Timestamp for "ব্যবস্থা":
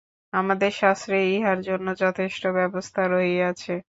2.57-3.01